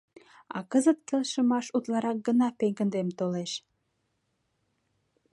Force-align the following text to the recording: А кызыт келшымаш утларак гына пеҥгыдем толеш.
А 0.57 0.59
кызыт 0.71 0.99
келшымаш 1.09 1.65
утларак 1.77 2.17
гына 2.27 2.47
пеҥгыдем 2.59 3.07
толеш. 3.17 3.51